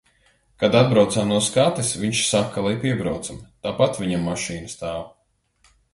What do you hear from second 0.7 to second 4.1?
atbraucām no skates, viņš saka, lai piebraucam, tāpat